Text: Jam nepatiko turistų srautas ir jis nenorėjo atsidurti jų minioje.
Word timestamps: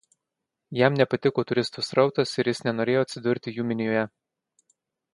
Jam 0.77 0.97
nepatiko 1.01 1.43
turistų 1.51 1.85
srautas 1.89 2.33
ir 2.43 2.51
jis 2.53 2.65
nenorėjo 2.69 3.07
atsidurti 3.09 3.57
jų 3.59 3.71
minioje. 3.75 4.11